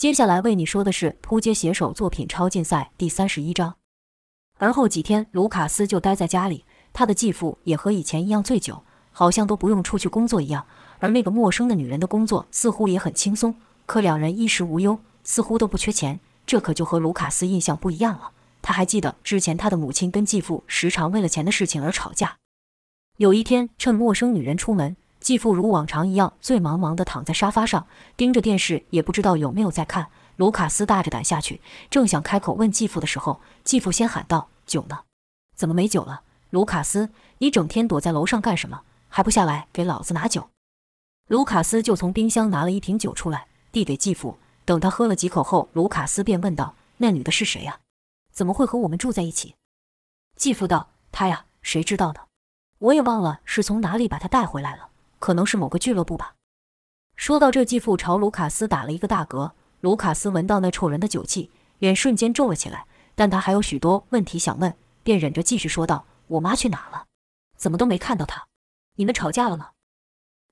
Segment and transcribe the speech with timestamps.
[0.00, 3.74] 接下来为你说的是扑街写手作品超竞赛第三十一章。
[4.56, 8.82] 而后几天，卢卡斯就待在家里，他的继父也和以前一样醉酒，
[9.12, 10.66] 好像都不用出去工作一样。
[11.00, 18.30] 而那个陌生的女人的工作似乎也很轻松，可两人衣食无忧，似乎都不缺钱，这可就和卢卡斯印象不一样了。
[18.62, 22.38] 他还记得之前他的母亲跟继父时常为了钱的事情而吵架。
[23.18, 27.86] 有一天，趁陌生女人出门，继父如往常一样醉茫茫地躺在沙发上，
[28.16, 30.08] 盯着电视，也不知道有没有在看。
[30.36, 35.00] 卢卡斯大着胆下去，正想开口问继父的时候，继父先喊道：“酒呢？
[35.54, 36.22] 怎么没酒了？
[36.48, 38.80] 卢卡斯，你整天躲在楼上干什么？
[39.08, 40.48] 还不下来给老子拿酒？”
[41.28, 44.38] 卢卡斯就从冰箱拿了一瓶酒出来，递给继父。
[44.64, 47.80] 等他喝了几口后，卢卡斯便问道：“那女的是谁呀？
[48.32, 49.54] 怎么会和我们住在一起？”
[50.36, 52.20] 继父道：“她呀，谁知道呢？
[52.78, 54.89] 我也忘了是从哪里把她带回来了，
[55.20, 56.34] 可能是某个俱乐部吧。”
[57.14, 59.52] 说到这，继父朝卢卡斯打了一个大嗝。
[59.80, 62.86] 卢卡斯闻到那臭人的酒气，脸瞬间皱了起来。
[63.14, 67.04] 但他还有许多问题想问，便忍着继续说道：“我妈去哪了？
[67.56, 68.46] 怎么都没看到她？
[68.96, 69.70] 你们吵架了吗？”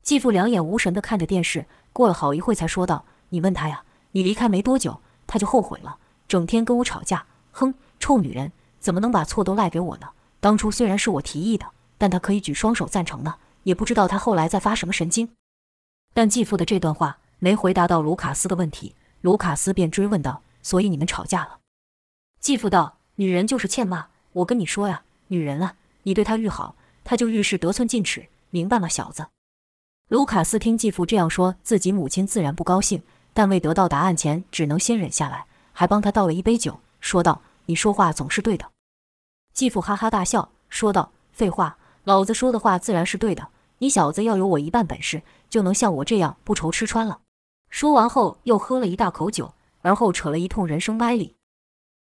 [0.03, 7.27] 继父两眼无神地看着电视，过了好一会才说道：“你问他呀，你离开没多久，他就后悔了，整天跟我吵架。
[7.53, 10.11] 哼，臭女人，怎么能把错都赖给我呢？
[10.41, 11.67] 当初虽然是我提议的，
[11.97, 13.37] 但他可以举双手赞成呢。
[13.69, 15.29] 也不知道他后来在发什么神经。”
[16.15, 18.95] 但继父的这段话没回答到卢卡斯的问题。
[19.21, 21.59] 卢卡斯便追问道：“所以你们吵架了？”
[22.41, 24.07] 继父道：“女人就是欠骂。
[24.33, 29.27] 我跟你说呀，女人啊，你对她愈好，她就愈是得寸进尺，明白吗，小子？”
[30.09, 33.03] 卢卡斯听继父这样说，自己母亲自然不高兴，
[33.35, 35.45] 但未得到答案前，只能先忍下来，
[35.75, 38.71] 还帮他倒了一杯酒，说道：“你说话总是对的。”
[39.53, 43.49] 继父哈哈大笑，说道：“废话，老子说的话自然是对的。
[43.79, 47.21] 你小子要有我一半本事，就能像我这样不愁吃穿了。”
[47.71, 51.35] 说完后，又喝了一大口酒，而后扯了一通人生歪理。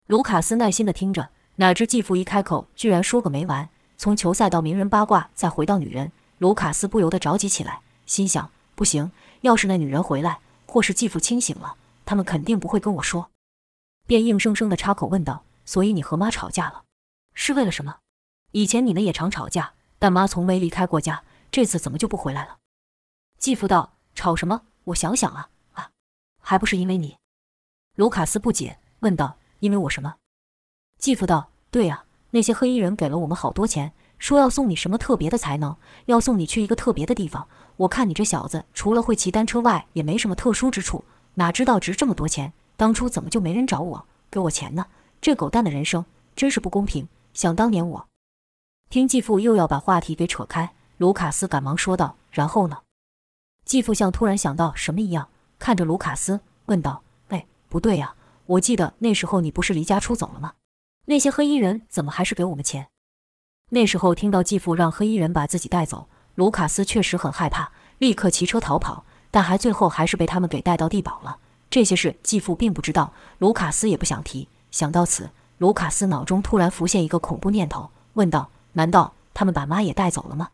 [0.07, 3.69] 卢卡斯耐心地听着，哪知继父一开口，居然说个没完。
[3.97, 11.77] 从球赛到名人八卦，再回到女人，卢卡斯不由得着急起来，心想：不行，要是那女人回来，或是继父清醒了，
[12.07, 13.31] 他们肯定不会跟我说。
[14.07, 16.85] 便硬生生地插口问道：“所以你和妈吵架了，
[17.35, 17.97] 是为了什么？
[18.53, 22.59] 以前你们也常吵架，但妈从没离开过家，这次怎么就不回来了？”
[23.39, 25.91] 继父道：“吵什么？”我想想啊啊，
[26.41, 27.17] 还不是因为你？
[27.97, 30.17] 卢卡斯不解问道：“因为我什么？”
[30.99, 37.47] 继父道：“对呀，那些黑衣人给了我们好多钱，说要送你什么特别的才能，要送你去一个特别的地方。
[37.77, 42.53] 我看你这小子除了会骑单车外，也没什么特殊之处，哪知道值这么多钱？
[42.77, 44.87] 当初怎么就没人找我给我钱呢？
[45.21, 47.09] 这狗蛋的人生真是不公平！
[47.33, 48.09] 想当年我……”
[48.91, 52.83] 听继父又要把话题给扯开，卢卡斯赶忙说道：“然后呢？”
[53.65, 60.53] 继父像突然想到什么一样，看着卢卡斯问道：“哎，不对呀，我记得那时候你不是离家出走了吗？
[61.07, 62.89] 那些黑衣人怎么还是给我们钱？”
[63.73, 71.39] 那时候听到继父让黑衣人把自己带走，卢卡斯确实很害怕，立刻骑车逃跑，但还最后还是被他们给带到地堡了。
[71.71, 74.49] 这些事继父并不知道，卢卡斯也不想提。
[74.71, 80.51] 想到此，卢卡斯脑中突然浮现一个恐怖念头，问道：“难道他们把妈也带走了吗？”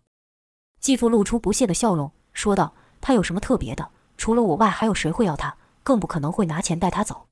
[0.86, 2.72] 继父露出不屑的笑容，说道。
[3.00, 3.88] 他有什么特别的？
[4.16, 5.56] 除了我外，还有谁会要他？
[5.82, 7.26] 更不可能会拿钱带他走。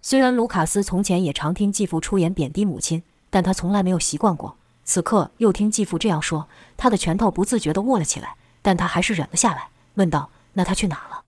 [0.00, 4.56] 虽然卢卡斯从前也常听继父出言贬低母亲，但他从来没有习惯过。
[4.82, 6.48] 此刻又听继父这样说，
[6.78, 11.24] 他的拳头不自觉地握了起来，但他还是忍了下来，问道：“那他去哪了？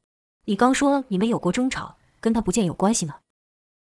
[0.46, 3.16] 你刚说你们有过争吵，跟他不见有关系吗？”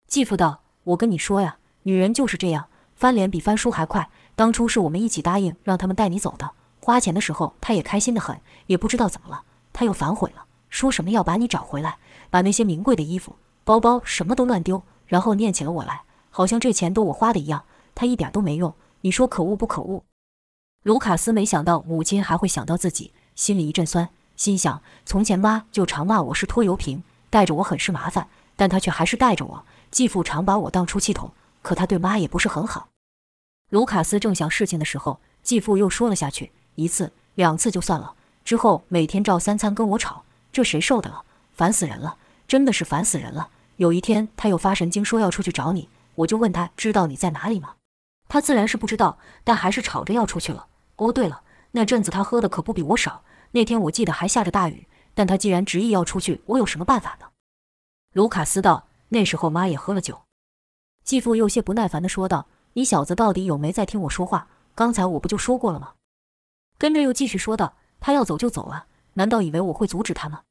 [0.07, 4.09] 继父道：“我跟你说呀，女人就是这样，翻脸比翻书还快。
[4.37, 6.53] 当初是我们一起答应让他们带你走的，
[6.89, 9.43] 花钱的时候他也开心得很，也不知道怎么了。”
[9.75, 11.99] 他又反悔了，说什么要把你找回来，
[12.31, 17.67] 把那些名贵的衣服、包包什么都乱丢，然后念起了我来，好像这钱都我花的一样。
[17.95, 20.03] 他一点都没用，你说可恶不可恶？
[20.83, 29.67] 卢卡斯没想到母亲还会想到自己，心里一阵酸，心想：从前妈就常骂我是拖油瓶，带着我很是麻烦，但他却还是带着我。
[29.91, 32.89] 继父常把我当出气筒，可他对妈也不是很好。
[33.69, 38.15] 卢卡斯正想事情的时候，继父又说了下去，一次两次就算了。
[38.45, 41.25] 之后每天照三餐跟我吵，这谁受得了？
[41.53, 42.17] 烦死人了，
[42.47, 43.51] 真的是烦死人了。
[43.77, 47.75] 有一天他又发神经说要出去找你，我就问他知道你在哪里吗？
[48.29, 50.69] 他自然是不知道，但还是吵着要出去了。
[50.97, 51.43] 哦，对了，
[51.73, 53.25] 那阵子他喝的可不比我少。
[53.51, 57.27] 那天我记得还下着大雨，但他既然执意要出去，我有什么办法呢？
[58.15, 60.23] 卢卡斯道：“那时候妈也喝了酒。”
[61.05, 64.47] 继父有些不耐烦地说道：“你小子到底有没在听我说话？
[64.77, 65.95] 刚才我不就说过了吗？”
[66.79, 67.75] 跟着又继续说道。
[68.01, 68.87] 他要走就走啊？
[69.15, 70.43] 难道以为我会阻止他吗？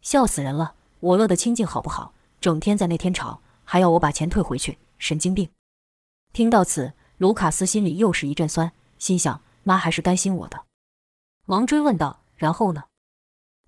[0.00, 0.74] 笑死人了！
[1.00, 2.14] 我乐得清静好不好？
[2.40, 5.50] 整天在那天吵，还要我把钱退回去，神经病！
[6.32, 10.64] 听到此，卢卡斯心里又是一阵酸，心想：妈还是担心我的。
[11.44, 12.84] 忙追问道：“然后呢？”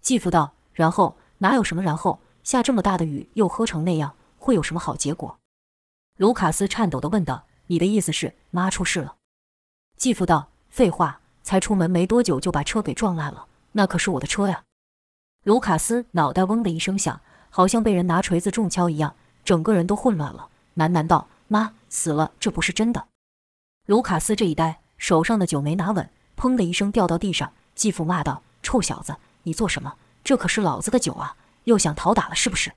[0.00, 2.20] 继父道：“然后哪有什么然后？
[2.42, 5.38] 下这么大的雨，又喝成那样，会有什么好结果？”
[6.16, 9.16] 卢卡斯颤抖地问道：“你的意思是妈出事了？”
[9.98, 14.64] 继父道：“废话，才出门没多久就把车给撞烂了，那可是我的车呀！”
[15.44, 17.20] 卢卡斯脑袋嗡的一声响。
[17.48, 23.06] 好像被人拿锤子重敲一样，整个人都混乱了，喃喃道：“妈死了，这不是真的。”
[23.86, 27.50] 卢卡斯这一呆，手上的酒没拿稳，砰的一声掉到地上。
[27.74, 29.94] 继父骂道：“臭小子，你做什么？
[30.22, 31.34] 这可是老子的酒啊！
[31.64, 32.72] 又想讨打了是不是？”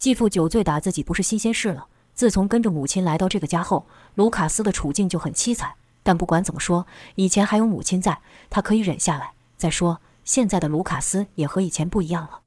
[0.00, 1.88] 继父酒醉打自己不是新鲜事了。
[2.14, 3.84] 自从跟着母亲来到这个家后，
[4.14, 5.74] 卢卡斯的处境就很凄惨。
[6.04, 6.86] 但不管怎么说，
[7.16, 9.32] 以前还有母亲在，他可以忍下来。
[9.56, 12.42] 再说，现在的卢卡斯也和以前不一样了。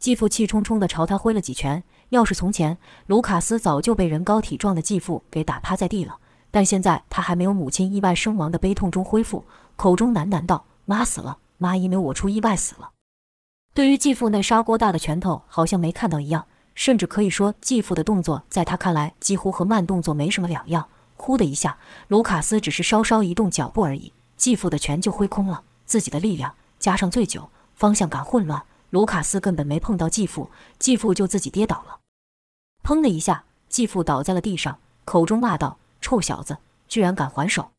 [0.00, 1.84] 继父气冲冲地朝他挥了几拳。
[2.08, 6.16] 要是从前，卢卡斯早就被人高体壮的继父给打趴在地了。
[6.50, 9.44] 但现在他还没有母亲意外身亡的悲痛中恢复，
[9.76, 12.90] 口中喃喃道：“妈死了，妈因为我出意外死了。”
[13.72, 20.88] 对于继父那砂锅大的拳头，好像没看到一样，甚至可以说，继父的动作在他看来几乎和慢动作没什么两样。
[21.20, 21.78] 呼的一下，
[22.08, 25.62] 卢卡斯只是稍稍移动脚步而已，继父的拳就挥空了。
[25.84, 28.64] 自己的力量加上醉酒，方向感混乱。
[28.90, 32.00] 卢卡斯根本没碰到继父，继父就自己跌倒了。
[32.82, 36.58] 砰的一下，继父倒在了地上，口中骂道：“臭小子，
[36.88, 37.70] 居然敢还手！”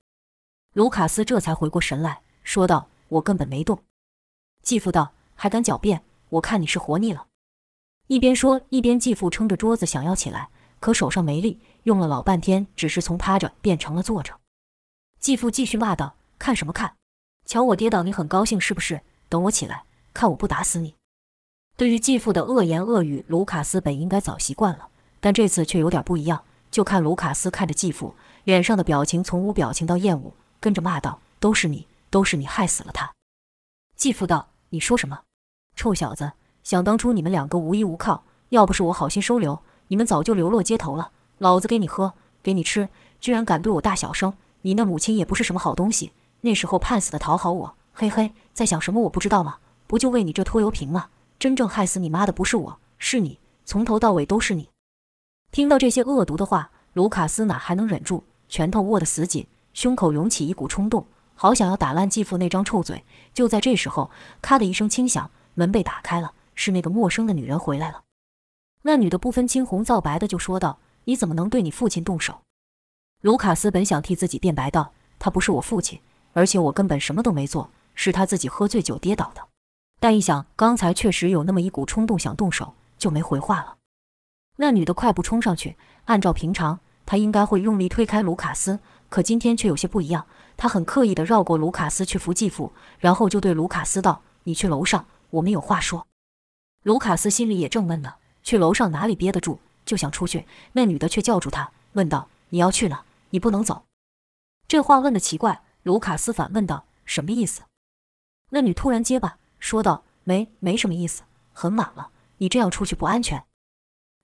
[0.74, 3.80] 卢卡斯这才回过神来说道：“我根本没动。”
[4.64, 6.04] 继父道：“还敢狡辩？
[6.30, 7.28] 我看你是活腻了。”
[8.08, 10.50] 一边说，一边继父撑着桌子想要起来，
[10.80, 14.34] 可手上没力，用了老半天，只是从趴着变成了坐着。
[15.20, 16.96] 继父继续骂道：“看什么看？
[17.46, 19.02] 瞧我跌倒，你很高兴是不是？
[19.30, 19.84] 等我起来，
[20.14, 20.96] 看我不打死你！”
[21.78, 24.90] 对于继父的恶言恶语，卢卡斯本应该早习惯了，
[25.20, 26.44] 但这次却有点不一样。
[26.70, 33.12] 就看卢卡斯看着继父，脸上的表情从无表情到厌恶，跟着骂道：“都是你，都是你害死了他！”
[33.98, 35.24] 继父道：“你说什么？
[35.76, 36.34] 臭小子！
[36.64, 41.12] 想当初你们两个无依无靠，要不是我好心收留，你们早就流落街头了。
[41.42, 42.88] 老子给你喝，给你吃，
[43.20, 44.32] 居然敢对我大小声！
[44.62, 46.12] 你那母亲也不是什么好东西，
[46.42, 49.58] 那时候盼死的讨好我，嘿嘿，在想什么我不知道吗？
[49.88, 51.10] 不就为你这拖油瓶吗？”
[51.40, 54.70] 真正害死你妈的不是我，是你，从头到尾都是你。
[55.52, 63.04] 听到这些恶毒的话，卢卡斯哪还能忍住，拳头握得死紧，胸口涌起一股冲动，好想要打烂继父那张臭嘴。
[63.34, 64.12] 就在这时候，
[64.44, 68.04] 咔的一声轻响，门被打开了，是那个陌生的女人回来了。
[68.84, 72.42] 那女的不分青红皂白的就说道：“你怎么能对你父亲动手？”
[73.22, 76.00] 卢卡斯本想替自己辩白道：“他不是我父亲，
[76.34, 79.42] 而且我根本什么都没做，是他自己喝醉酒跌倒的。”
[80.00, 83.78] 但一想，刚才确实有那么一股冲动想动手，就没回话了。
[84.58, 90.26] 那女的快步冲上去，按照平常，她应该会用力推开卢卡斯，可今天却有些不一样。
[90.58, 96.08] 她很刻意地绕过卢卡斯去扶继父，然后就对卢卡斯道：“你去楼上，我们有话说。”
[96.84, 100.46] 卢卡斯心里也正闷呢，去楼上哪里憋得住，就想出去。
[100.74, 103.04] 那女的却叫住他，问道：“你要去哪？
[103.32, 103.86] 你不能走。”
[104.68, 107.64] 这话问的奇怪，卢卡斯反问道：“什么意思？”
[108.52, 109.38] 那女突然结巴。
[109.60, 111.24] 说道：“没，没什么意思。
[111.54, 113.46] 很晚了，你这样出去不安全。”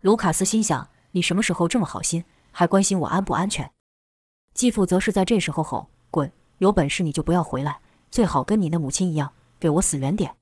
[0.02, 3.72] 卢卡斯心想：“你什么时候这么好心，还关心我安不安全？”
[4.54, 6.32] 继父则是在这时候吼：“滚！
[6.58, 7.80] 有本事你就不要回来，
[8.10, 10.36] 最好跟你那母亲一样，给我死远点！”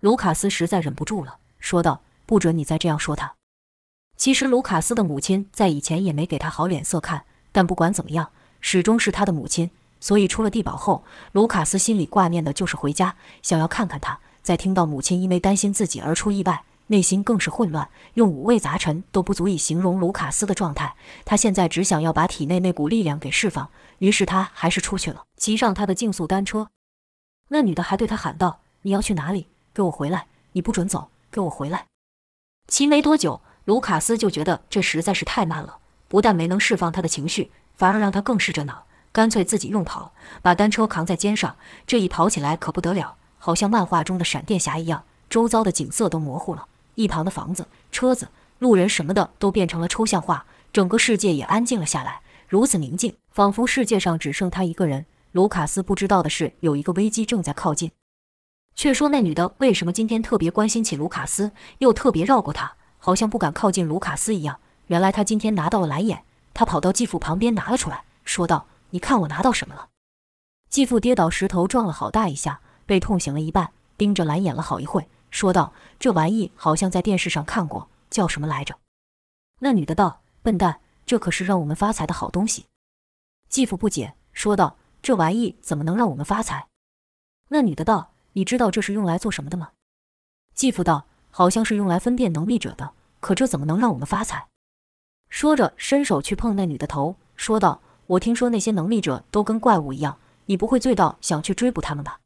[0.00, 3.36] 卢卡斯实在忍不住了，说道：“不准你再这样说他。”
[4.20, 9.70] 其实卢卡斯的母亲在以前也没给他好脸色看，但不管怎么样，始终是他的母亲。
[9.98, 14.18] 所以出了地堡后，卢卡斯心里挂念的就是回家，想要看看他。
[14.42, 20.94] 在听到母亲因为担心自己而出意外，内心更是混乱，用五味杂陈都不足以形容卢卡斯的状态。
[21.24, 26.68] 他现在只想要把体内那股力量给释放，于是他还是出去了，骑上他的竞速单车。
[27.48, 29.46] 那女的还对他喊道：“你要去哪里？
[29.72, 30.26] 给我回来！
[30.52, 31.08] 你不准走！
[31.30, 31.86] 给我回来！”
[32.68, 38.84] 骑没多久，卢卡斯就觉得这实在是太慢了，不但没能释放他的情绪，反而让他更是着恼。
[39.12, 40.12] 干脆自己用跑，
[40.42, 41.54] 把单车扛在肩上，
[41.86, 48.26] 这一跑起来可不得了，好像漫画中的闪电侠一样，周遭的景色都模糊了，一旁的房子、车子、
[48.58, 55.06] 路人什么的都变成了抽象画，整个世界也安静了下来，如此宁静，仿佛世界上只剩他一个人。
[55.30, 57.92] 卢卡斯不知道的是，有一个危机正在靠近。
[58.74, 64.60] 却说那女的为什么今天特别关心起卢卡斯，又特别绕过他，好像不敢靠近卢卡斯一样？
[64.86, 66.22] 原来他今天拿到了蓝眼，
[66.54, 68.66] 他跑到继父旁边拿了出来，说道。
[68.92, 69.88] 你看我拿到什么了？
[70.68, 78.76] 继父跌倒，石头撞了好大一下，被痛醒了一半，盯着蓝眼了好一会，说道：“这玩意好像在电视上看过，叫什么来着？”
[79.62, 82.66] 那女的道：“笨蛋，这可是让我们发财的好东西。”
[83.48, 86.66] 继父不解，说道：“这玩意怎么能让我们发财？”
[87.50, 89.70] 那女的道：“你知道这是用来做什么的吗？”
[90.52, 94.48] 继父道：“好像是用来分辨能力者的，可这怎么能让我们发财？”
[95.30, 102.20] 说着，伸手去碰那女的头，说道：“我听说那些能力者都跟怪物一样，你不会醉到想去追捕他们吧？”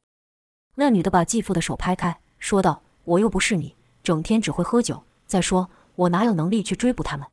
[0.77, 5.05] 那女的把继父的手拍开，说道：“我又不是你，整天只会喝酒。
[5.27, 7.27] 再说，我哪有能力去追捕他们？”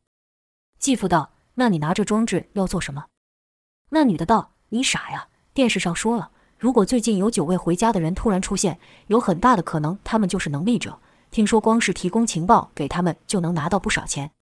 [0.78, 3.06] 继父道：“那你拿着装置要做什么？”
[3.90, 5.28] 那女的道：“你傻呀！
[5.52, 11.00] 电视上说了。”如果最近有九位回家的人突然出现，有很大的可能他们就是能力者。
[11.32, 14.32] 听说光是提供情报给他们就能拿到不少钱。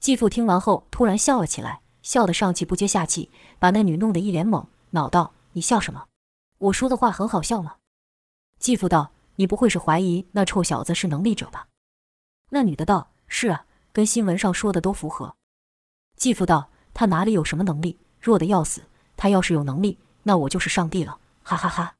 [0.00, 6.06] 继父听完后突然笑了起来，笑得上气不接下气，把那女弄得一脸懵，恼道：“你笑什么？
[6.58, 7.76] 我说的话很好笑吗？”
[8.58, 11.68] 继父道：“你不会是怀疑那臭小子是能力者吧？”
[12.50, 15.36] 那女的道：“是啊，跟新闻上说的都符合。”
[16.18, 17.96] 继父道：“他哪里有什么能力？
[18.20, 18.82] 弱的要死。
[19.16, 21.94] 他要是有能力，那我就是上帝了。”哈哈哈，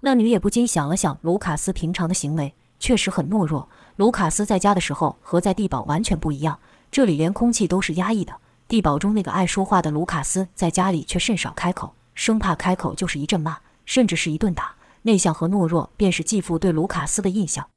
[0.00, 3.68] 那女也不禁想了想，卢卡斯平常的行为确实很懦弱。
[3.96, 6.58] 卢卡斯在家的时候和在地堡完全不一样，
[6.90, 8.34] 这里连空气都是压抑的。
[8.66, 14.74] 地堡中那个爱说话的卢卡斯，在家里却甚少开口，生怕开口就是一阵骂，甚至是一顿打。
[15.02, 17.68] 内向和懦弱便是继父对卢卡斯的印象。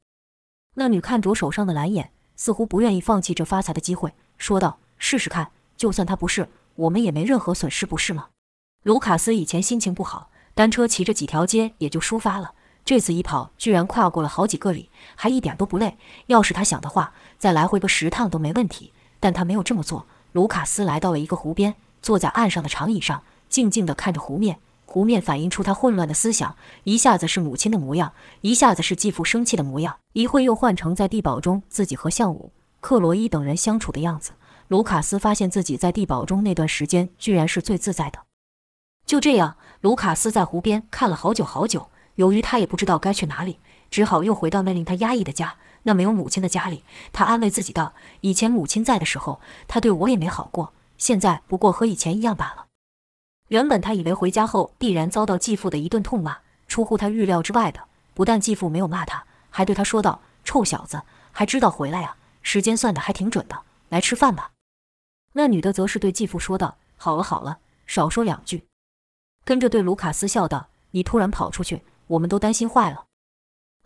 [0.76, 8.28] 那女看着手上的蓝眼，似乎不愿意放弃这发财的机会，说道：“试试看，就算他不是，我们也没任何损失，不是吗？”
[8.84, 10.30] 卢卡斯以前心情不好。
[10.54, 12.52] 单车骑着几条街也就抒发了，
[12.88, 15.98] 这次一跑居然跨过了好几个里，还一点都不累。
[16.28, 18.94] 要是他想的话，再来回个十趟都没问题。
[19.20, 20.06] 但他没有这么做。
[20.32, 24.58] 卢卡斯来到了一个湖边，坐在岸上的长椅上，静静地看着湖面。
[24.86, 34.30] 湖面反映出他混乱的思想，一下子是母亲的模样，一下子是继父生气的模样，一会又换成在地堡中自己和向武、克罗伊等人相处的样子。
[34.68, 38.20] 卢卡斯发现自己在地堡中那段时间，居然是最自在的。
[39.04, 41.90] 就这样，卢卡斯在湖边看了好久好久。
[42.18, 43.60] 由于他也不知道该去哪里，
[43.92, 46.82] 只好又回到那令他压抑的家，那没有母亲的家里。
[47.12, 52.66] 他安慰自己道：“以前母亲在的时候，他对我也没好过，现在不过和以前一样罢了。”
[53.48, 57.84] 原本他以为回家后必然遭到继父的一顿痛骂，出乎他预料之外的，
[58.14, 62.16] 不但继父没有骂他，还对他说道：“臭小子，还知道回来呀？
[62.42, 64.50] 时间算的还挺准的，来吃饭吧。”
[65.34, 68.64] 那女的则是对继父说道：“好了好了，少说两句。”
[69.46, 73.06] 跟着对卢卡斯笑道：“你突然跑出去，我们都担心坏了。”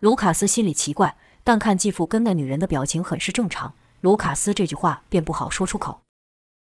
[0.01, 6.01] 卢卡斯心里奇怪，但看继父跟那女人的表情很是正常，卢卡斯这句话便不好说出口。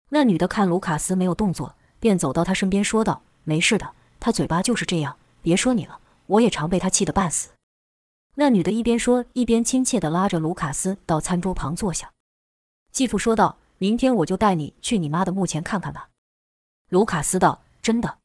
[0.10, 5.18] 那女的看卢卡斯没有动作，便走到他身边说道：“没事的，他嘴巴就是这样。
[5.42, 7.52] 别说你了，我也常被他气得半死。”
[8.36, 12.12] 那女的一边说，一边亲切地拉着卢卡斯到餐桌旁坐下。
[12.92, 16.10] 继父说道：“明天我就带你去你妈的墓前看看吧。”
[16.90, 18.20] 卢卡斯道：“真的？”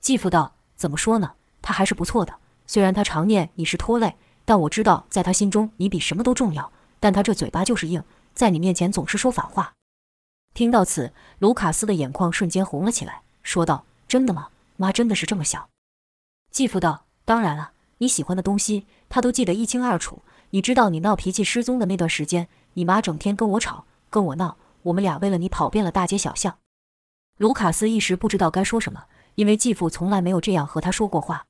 [0.00, 1.34] 继父道：“怎么说呢？
[1.60, 2.38] 他还是不错的。
[2.72, 6.72] 虽然他常念你是拖累，但我知道在他心中你比什么都重要。
[7.00, 8.02] 但他这嘴巴就是硬，
[8.32, 9.74] 在你面前总是说反话。”
[10.54, 14.48] 听到此，卢卡斯的眼眶瞬间红了起来，说道：“真的吗？
[14.78, 15.68] 妈真的是这么想？”
[16.50, 20.22] 继父道：“当然了，你喜欢的东西他都记得一清二楚。
[20.48, 26.56] 你知道你闹脾气失踪的那段时间，你妈整天跟我吵，跟我闹，我们俩为了你跑遍了大街小巷。”
[27.36, 29.04] 卢卡斯一时不知道该说什么。
[29.34, 31.44] 因为继父从来没有这样和他说过话。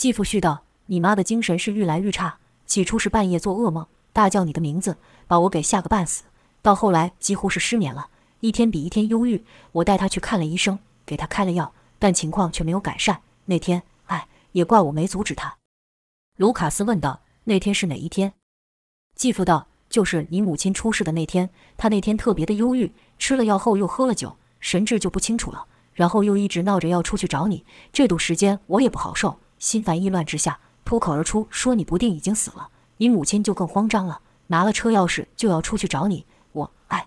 [0.00, 6.24] 继父絮道：“你妈的精神是愈来愈差，起初是半夜做噩梦，大叫你的名字，把我给吓个半死；
[6.62, 8.08] 到后来几乎是失眠了，
[8.40, 9.44] 一天比一天忧郁。
[9.72, 13.20] 我带她去看了医生，给她开了药，但情况却没有改善。
[13.44, 15.58] 那天，哎，也怪我没阻止她。”
[16.38, 18.32] 卢卡斯问道：“那天是哪一天？”
[19.14, 21.50] 继父道：“就是你母亲出事的那天。
[21.76, 32.70] 她那天特别的忧郁，吃了药后又喝了酒，神志就不清楚了。”然后又一直闹着要出去找你，这堵时间我也不好受，心烦意乱之下脱口而出说你不定已经死了。
[32.96, 36.26] 你母亲就更慌张了，拿了车钥匙就要出去找你。
[36.52, 37.06] 我哎，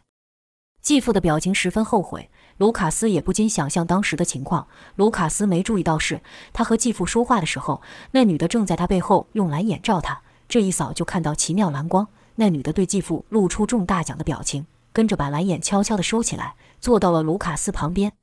[0.81, 2.29] 继父的表情十分后悔。
[2.57, 4.67] 卢卡斯也不禁想象当时的情况。
[4.95, 6.21] 卢卡斯没注意到是，
[6.53, 7.81] 他和继父说话的时候，
[8.11, 10.21] 那女的正在他背后用蓝眼照他。
[10.47, 12.07] 这一扫就看到奇妙蓝光。
[12.35, 18.13] 那女的对继父露出中大奖的表情，跟着把蓝眼悄悄地收起来，坐到了卢卡斯旁边。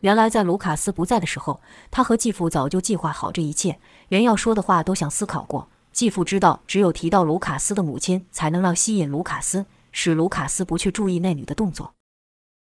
[0.00, 5.68] 原来在卢卡斯不在的时候，他和继父早就计划好这一切，连要说的话都想思考过。
[5.90, 11.94] 继父知道，只有提到卢卡斯的母亲，才能让吸引卢卡斯，使卢卡斯不去注意那女的动作。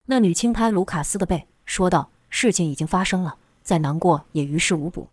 [0.09, 5.09] 那女轻拍卢卡斯的背，说道：“事情已经发生了，再难过也于事无补。”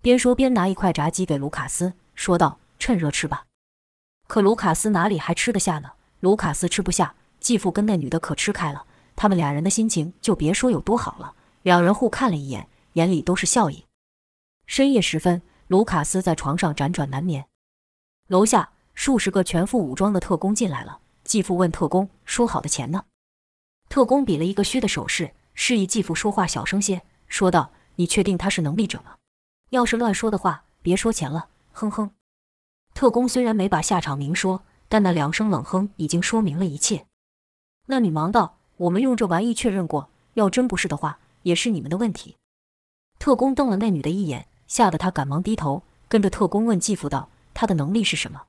[0.00, 3.46] 边说边拿一块炸鸡给卢卡斯，说道：“趁热吃吧。”
[4.28, 5.92] 可卢卡斯哪里还吃得下呢？
[6.20, 8.84] 卢卡斯吃不下，继父跟那女的可吃开了，
[9.22, 11.36] 他们俩人的心情就别说有多好了。
[11.62, 13.86] 两人互看了一眼，眼里都是笑意。
[14.66, 17.46] 深夜时分，卢卡斯在床上辗转难眠。
[18.26, 20.98] 楼下数十个全副武装的特工进来了。
[21.22, 23.04] 继父问特工：“说好的钱呢？”
[23.88, 29.14] 特工比了一个虚的手势，示意继父说话小声些，说道：“你确定他是能力者吗？
[29.70, 32.10] 要是乱说的话，别说钱了。”哼哼。
[32.92, 37.06] 特工虽然没把下场明说，但那两声冷哼已经说明了一切。
[37.86, 42.36] 那女忙道：“我们用这玩意确认过，要真不是的话，也是你们的问题。”
[43.18, 48.42] 特工瞪了那女的一眼，吓得她赶忙低头，跟着特工问继父道：“他的能力是什么？”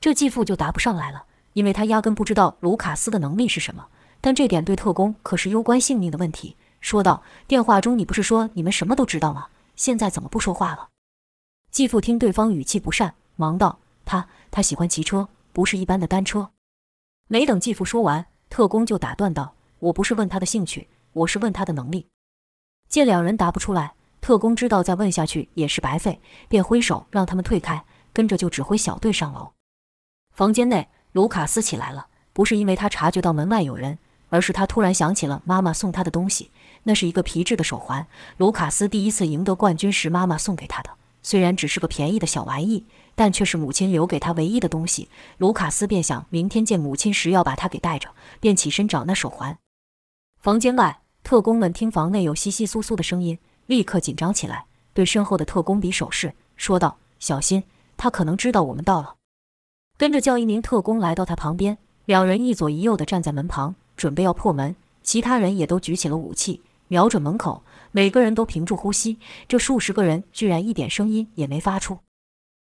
[0.00, 1.26] 这继父就答不上来了。
[1.54, 3.86] 因为他压根不知道卢卡斯的能力是什么，
[4.20, 6.56] 但这点对特工可是攸关性命的问题。
[6.80, 9.46] 说道：“电话中你不是说你们什么都知道吗？
[9.76, 10.88] 现在怎么不说话了？”
[11.70, 16.50] 继父听对方语气不善，忙道：“他他喜欢骑车，不是一般的单车。”
[17.30, 22.06] 没等继父说完，特工就打断道：“我不是问他的兴趣，我是问他的能力。”
[22.88, 29.50] 见两人答不出来，特工知道再问下去也是白费，便挥手让他们退开，跟着就指挥小队上楼。
[30.30, 30.86] 房间内。
[31.10, 36.52] 卢卡斯起来了，不是因为他察觉到门外有人，而是他突然想起了妈妈送他的东西，
[36.84, 38.06] 那是一个皮质的手环。
[38.36, 40.90] 卢卡斯第一次赢得冠军时，妈妈送给他的，
[41.24, 42.84] 虽然只是个便宜的小玩意，
[43.16, 45.08] 但却是母亲留给他唯一的东西。
[45.38, 49.58] 卢卡斯便想明天见母亲时要把它给带着，便起身找那手环。
[50.38, 57.64] 房间外，特工们听房内有窸窸窣窣的声音，立刻紧张起来，对身后的特工比手势，说道：“小心，
[57.96, 59.14] 他可能知道我们到了。”
[59.96, 64.76] 跟着叫一名特工来到他旁边，两人一左一右地站在门旁，准备要破门。
[65.02, 67.62] 其他人也都举起了武器，瞄准门口。
[67.96, 72.00] 每个人都屏住呼吸，这数十个人居然一点声音也没发出。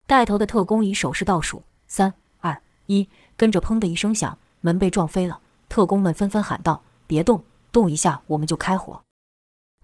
[0.07, 5.41] 带头的特工以手势倒数：三、二、一，跟着砰的一声响，门被撞飞了。
[5.69, 9.03] 特工们纷纷喊道：“别动，动一下我们就开火。”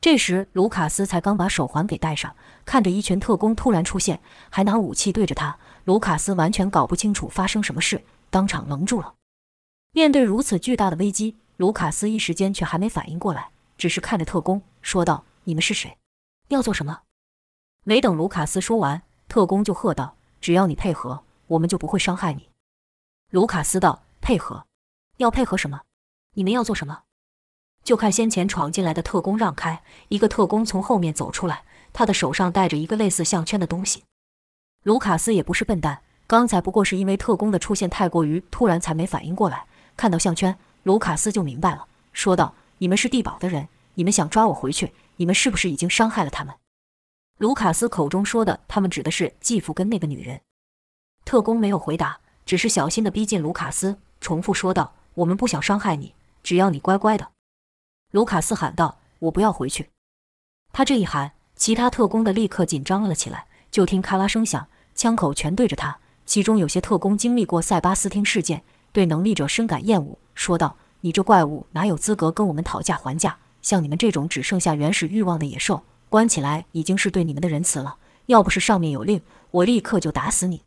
[0.01, 5.59] 这时，卢卡斯才刚把手环给戴上，看着一群特工突然出现，还拿武器对着他。
[5.85, 9.13] 卢卡斯完全搞不清楚发生什么事，当场愣住了。
[9.93, 15.99] 面对如此巨大的危机，卢卡斯一时间却还没反应过来，只是看着特工说道：“你们是谁？
[16.47, 17.01] 要做什么？”
[17.83, 22.51] 没等卢卡斯说完，特工就喝道：“只要你配合，我们就不会伤害你。”
[23.33, 24.65] 卢卡斯道：“配合？
[25.17, 25.81] 要配合什么？
[26.35, 27.03] 你们要做什么？”
[27.83, 34.05] 就看先前闯进来的特工让开，一个特工从后面走出来，他的手上戴着一个类似项圈的东西。
[34.85, 39.67] 卢卡斯也不是笨蛋，刚才不过是因为特工的出现太过于突然，才没反应过来。
[39.97, 44.95] 看到项圈，卢卡斯就明白了，说道：“你们是地堡的人，你们想抓我回去？
[45.17, 46.55] 你们是不是已经伤害了他们？”
[47.37, 50.41] 卢卡斯口中说的“他们”指的是继父跟那个女人。
[51.27, 57.33] 特工没有回答，只是小心地逼近卢卡斯，重复说道：“我们不想伤害你，只要你乖乖的。”
[58.13, 59.91] 卢卡斯喊道：“我不要回去！”
[60.73, 64.69] 他这一喊，其他特工的立刻紧张了起来，就听咔啦声响。
[64.95, 73.39] 枪口全对着他，其中有些特工经历过塞巴斯汀事件，对能力者深感厌恶，说道：“你这怪物哪有资格跟我们讨价还价？
[73.67, 77.97] 像你们这种只剩下原始欲望的野兽，关起来已经是对你们的仁慈了。
[78.27, 80.63] 要不是上面有令，我立刻就打死你。”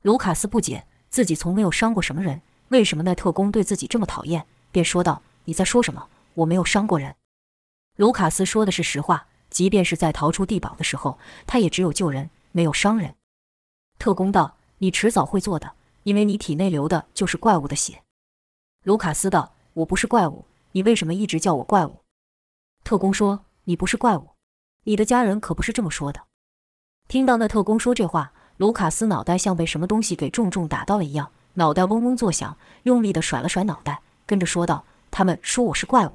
[0.00, 4.46] 卢卡斯不解，自己从没有伤过什么人，为什么那特工对自己这么讨厌？
[4.72, 6.08] 便说道：“你在说什么？
[6.32, 7.14] 我没有伤过人。”
[7.96, 13.14] 卢卡斯说的是实话，即便是在逃出地堡的时候，他也只有救人，没有伤人。
[13.98, 15.72] 特工道：“你迟早会做的，
[16.04, 18.00] 因为你体内流的就是怪物的血。”
[18.84, 21.96] 卢卡斯道：“我不是怪物，你为什么一直叫我怪物？”
[22.84, 24.32] 特工说：“你不是怪物，
[24.84, 26.20] 你的家人可不是这么说的。”
[27.08, 36.12] 听到那特工说这话，卢卡斯脑袋像被什么东西给重重打到了一样，脑袋嗡嗡作响，用力地甩了甩脑袋，跟着说道：“他们说我是怪物，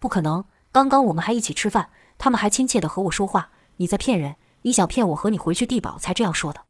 [0.00, 0.44] 不可能！
[0.72, 4.34] 刚刚我们还一起吃饭，他们还亲切地和我说话，你在骗人！
[4.62, 6.64] 你想骗我和你回去地堡才这样说的。”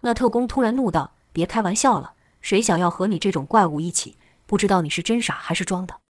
[0.00, 4.16] 那特工突然怒道：“别开玩笑了，谁想要和你这种怪物一起？
[4.46, 6.00] 不知道你是真傻还是装的。”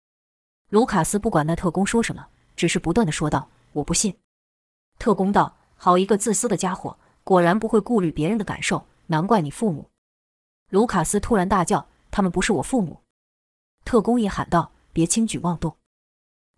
[0.71, 4.17] 卢卡斯不管那特工说什么，只是不断的说道：“我不信。”
[4.99, 9.91] 特工道：“好一个自私的家伙，果然不会顾虑别人的感受，难怪你父母。”
[10.71, 13.01] 卢卡斯突然大叫：“他们不是我父母！”
[13.85, 15.77] 特工也喊道：“别轻举妄动。”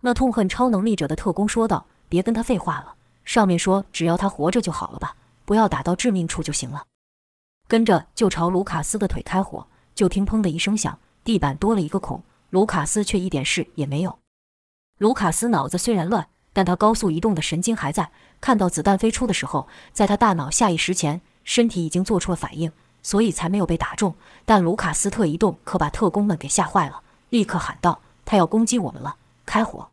[0.02, 6.84] 那痛恨超能力者的特工说道：“别跟他废话了，上面说只要他活着就好了吧，不要打到致命处就行了。”
[7.66, 14.18] 跟着就朝卢卡斯的腿开火，就听砰的一声响，地板多了一个孔，卢卡斯却一点事也没有。
[14.98, 18.10] 卢卡斯脑子虽然乱，但他高速移动的神经还在。
[18.40, 24.14] 看到子弹飞出的时候，在他大脑下意识前，身体已经做出了反应，所以才没有被打中。
[24.46, 29.16] 但卢卡斯特移动可把特工们给吓坏了，立刻喊道：“他要攻击我们了！
[29.44, 29.90] 开火！”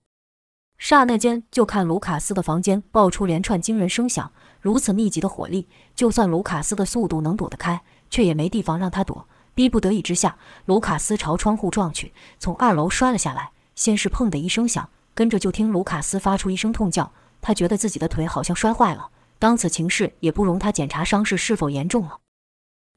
[0.80, 4.32] 刹那间，就看卢卡斯的房间爆出连串惊人声响。
[4.62, 9.28] 如此密集的火力，就算卢卡斯的速度能躲得开，却也没地方让他躲。
[9.54, 13.52] 逼不得已之下，卢卡斯朝窗户撞去，从二楼摔了下来。
[13.76, 17.12] 先是砰的一声响，跟着就听卢卡斯发出一声痛叫。
[17.42, 19.10] 他觉得自己的腿好像摔坏了。
[19.38, 22.20] 当此情势，也不容他检查伤势是否严重了。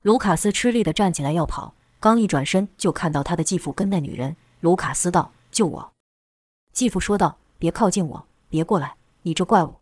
[0.03, 4.37] 卢卡斯吃力地站起来要跑，刚一转身，就看到他的继父跟那女人。
[4.61, 5.93] 卢卡斯道：“救我！”
[6.73, 9.81] 继父说道：“别靠近我，别过来，你这怪物！”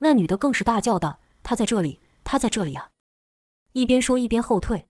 [0.00, 2.88] 那女的更是大叫道：“他在这里，他在这里啊！”
[3.72, 4.86] 一边说一边后退，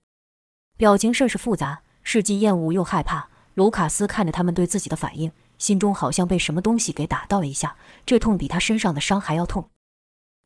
[0.77, 3.27] 表情甚是复杂，是既厌恶又害怕。
[3.55, 9.69] 卢卡斯看着他们对自己的反应，心中好像被什么东西给打到了一下，这痛比他身上的伤还要痛。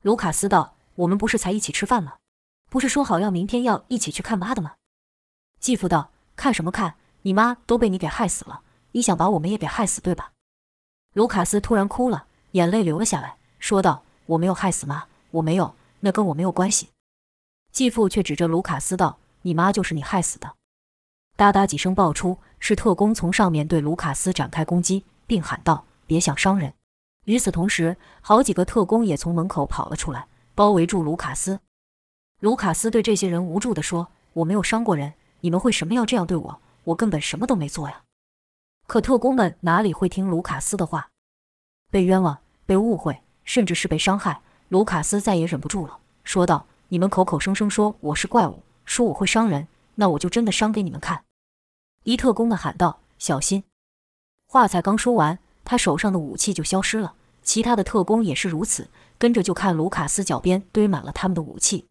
[0.04, 2.18] 卢卡斯道：“我们不是才一起吃饭吗？
[2.70, 4.76] 不是说好要明天要一起去看妈的吗？”
[5.60, 6.96] 继父道：“看什么看？
[7.24, 10.32] 你妈都被你给害死了，你想把我们也给害死，对吧？”
[11.14, 16.90] 卢卡斯突然哭了，眼泪流了下来，说道：“我没有害死妈，我没有，那跟我没有关系。”
[17.74, 20.54] 继父却指着卢卡斯道：“你妈就是你害死的。”
[21.36, 26.74] 哒哒几声爆出，是特工从上面对卢卡斯展开攻击，并喊道：“别想伤人。”
[27.26, 31.60] 与此同时，好几个特工也从门口跑了出来，包围住卢卡斯。
[32.40, 36.62] 卢卡斯对这些人无助地说：“我没有伤过人，你们为什么要这样对我？
[36.86, 38.04] 我根本什么都没做呀！”
[38.88, 41.10] 可特工们哪里会听卢卡斯的话？
[41.92, 51.24] 被冤枉、被误会，甚至是被伤害，卢卡斯再也忍不住了，说道：“你们口口声声说我是怪物，说我会伤人，那我就真的伤给你们看！”
[52.10, 53.66] 一特工的喊道：“小心！”
[54.50, 57.14] 话才刚说完，他手上的武器就消失了。
[57.44, 61.86] 其他的特工也是如此，跟着就看卢卡斯脚边堆满了他们的武器。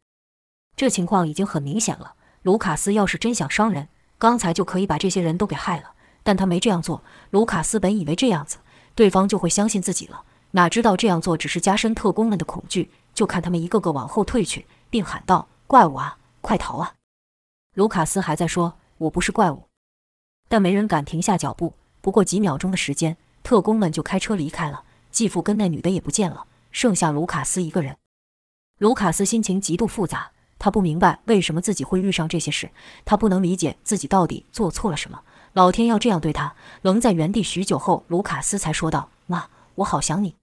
[0.74, 2.14] 这情况已经很明显了。
[2.42, 3.86] 卢卡斯要是真想伤人，
[4.18, 5.92] 刚才就可以把这些人都给害了，
[6.24, 7.04] 但他没这样做。
[7.30, 8.56] 卢卡斯本以为这样子，
[8.96, 12.90] 对方就会相信自己了，哪知道这样做只是加深特工们的恐惧。
[13.14, 16.94] 就看他们一个个往后退去，并喊道：“怪物啊，快逃啊！”
[17.74, 19.62] 卢卡斯还在说：“我不是怪物。”
[20.48, 21.74] 但没人敢停下脚步。
[22.00, 24.82] 不过几秒钟的时间，特工们就开车离开了。
[25.10, 27.96] 继父跟那女的也不见了，剩下卢卡斯一个人。
[28.78, 32.70] 卢卡斯心情极度复杂，他不明白为什么自己会遇上这些事，
[33.04, 35.22] 他不能理解自己到底做错了什么，
[35.54, 36.54] 老天要这样对他。
[36.82, 40.36] 愣在原地许久后，卢卡斯才说道：“妈，我好想你。”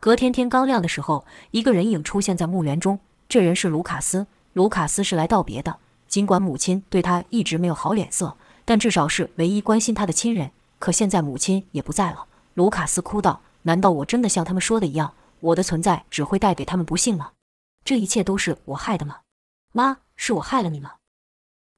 [0.00, 4.26] 隔天天刚亮的时候，一个人影出现在墓园中，这人是卢卡斯。
[4.54, 5.76] 卢卡斯是来道别的，
[6.08, 8.36] 尽管母亲对他一直没有好脸色，
[8.70, 10.52] 但至少是唯一关心他的亲人。
[10.78, 13.42] 可现在母亲也不在了，卢卡斯哭道。
[13.62, 17.32] 难道我真的像他们说的一样，我的存在只会带给他们不幸吗？
[17.84, 19.22] 这一切都是我害的吗？
[19.72, 20.92] 妈，是我害了你吗？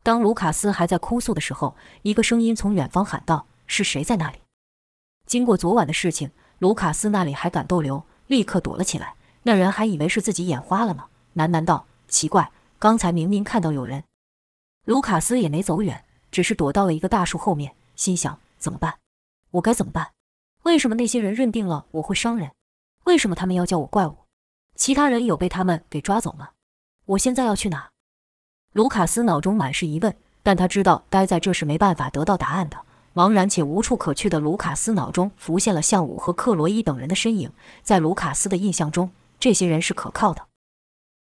[0.03, 4.41] 当卢卡斯还在哭诉的时候，一个声音从远方喊道：“是谁在那里？”
[5.25, 9.15] 经过昨晚的事情，卢卡斯那里还敢逗留，立刻躲了起来。
[9.45, 11.05] 那人还以为是自己眼花了呢，
[11.37, 14.05] 喃喃道：“奇怪，刚才明明看到有人。”
[14.85, 18.95] 卢卡斯也没走远，只是躲到了一个大树后面，心想：怎么办？
[19.53, 20.11] 我该怎么办？
[20.65, 22.51] 为什么那些人认定了我会伤人？
[23.05, 24.17] 为什么他们要叫我怪物？
[24.75, 26.51] 其他人有被他们给抓走吗？
[27.05, 27.91] 我现在要去哪？
[28.73, 32.79] 卢卡斯脑中满是疑问，但他知道待在这是没办法得到答案的。
[33.15, 40.47] 茫然且无处可去的卢卡斯脑中浮现了向武和克罗伊等人的身影，在卢卡斯的印象中，这些人是可靠的。